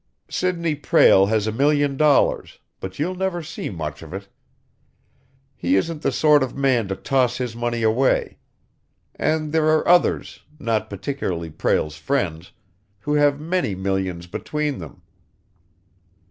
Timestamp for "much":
3.69-4.01